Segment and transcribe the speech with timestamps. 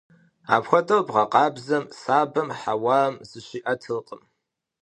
[0.55, 4.21] Апхуэдэу бгъэкъабзэм сабэм хьэуам зыщиӀэтыркъым.